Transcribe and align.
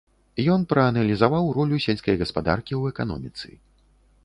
Ён 0.53 0.63
прааналізаваў 0.71 1.51
ролю 1.59 1.77
сельскай 1.85 2.15
гаспадаркі 2.23 2.73
ў 2.79 2.97
эканоміцы. 2.97 3.47